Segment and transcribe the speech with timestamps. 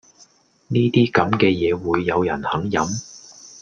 [0.67, 2.89] 呢啲咁嘅嘢會有人肯飲?